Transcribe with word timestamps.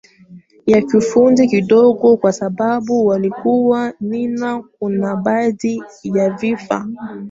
ya 0.65 0.81
kiufundi 0.81 1.47
kidogo 1.47 2.17
kwa 2.17 2.31
sababu 2.33 3.05
walikuwa 3.05 3.93
nina 3.99 4.61
kuna 4.79 5.15
baadhi 5.15 5.83
ya 6.03 6.29
vifaa 6.29 6.87